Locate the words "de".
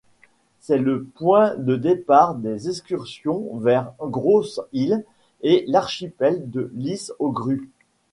1.57-1.75, 6.49-6.71